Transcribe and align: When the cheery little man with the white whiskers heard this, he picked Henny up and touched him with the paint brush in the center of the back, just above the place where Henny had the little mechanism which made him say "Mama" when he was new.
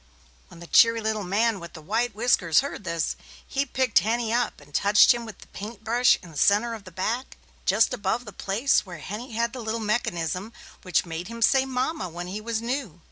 When 0.47 0.59
the 0.59 0.65
cheery 0.65 0.99
little 0.99 1.23
man 1.23 1.59
with 1.59 1.73
the 1.73 1.79
white 1.83 2.15
whiskers 2.15 2.61
heard 2.61 2.85
this, 2.85 3.15
he 3.45 3.67
picked 3.67 3.99
Henny 3.99 4.33
up 4.33 4.59
and 4.59 4.73
touched 4.73 5.13
him 5.13 5.27
with 5.27 5.37
the 5.41 5.47
paint 5.49 5.83
brush 5.83 6.17
in 6.23 6.31
the 6.31 6.39
center 6.39 6.73
of 6.73 6.85
the 6.85 6.91
back, 6.91 7.37
just 7.67 7.93
above 7.93 8.25
the 8.25 8.33
place 8.33 8.83
where 8.83 8.97
Henny 8.97 9.33
had 9.33 9.53
the 9.53 9.61
little 9.61 9.79
mechanism 9.79 10.53
which 10.81 11.05
made 11.05 11.27
him 11.27 11.43
say 11.43 11.67
"Mama" 11.67 12.09
when 12.09 12.25
he 12.25 12.41
was 12.41 12.63
new. 12.63 12.99